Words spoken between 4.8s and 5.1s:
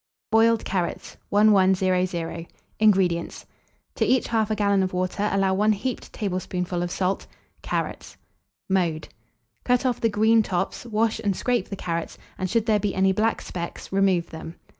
of